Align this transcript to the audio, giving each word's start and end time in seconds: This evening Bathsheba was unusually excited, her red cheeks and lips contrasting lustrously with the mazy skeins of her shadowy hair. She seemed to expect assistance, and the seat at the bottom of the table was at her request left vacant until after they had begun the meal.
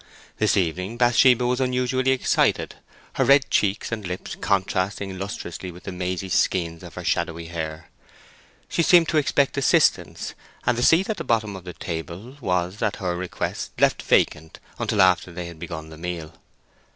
This 0.39 0.57
evening 0.57 0.97
Bathsheba 0.97 1.45
was 1.45 1.61
unusually 1.61 2.09
excited, 2.09 2.73
her 3.17 3.23
red 3.23 3.51
cheeks 3.51 3.91
and 3.91 4.03
lips 4.07 4.33
contrasting 4.35 5.19
lustrously 5.19 5.69
with 5.69 5.83
the 5.83 5.91
mazy 5.91 6.27
skeins 6.27 6.81
of 6.81 6.95
her 6.95 7.03
shadowy 7.03 7.49
hair. 7.49 7.91
She 8.67 8.81
seemed 8.81 9.09
to 9.09 9.17
expect 9.17 9.57
assistance, 9.59 10.33
and 10.65 10.75
the 10.75 10.81
seat 10.81 11.07
at 11.11 11.17
the 11.17 11.23
bottom 11.23 11.55
of 11.55 11.65
the 11.65 11.73
table 11.73 12.37
was 12.41 12.81
at 12.81 12.95
her 12.95 13.15
request 13.15 13.79
left 13.79 14.01
vacant 14.01 14.59
until 14.79 15.03
after 15.03 15.31
they 15.31 15.45
had 15.45 15.59
begun 15.59 15.89
the 15.91 15.99
meal. 15.99 16.33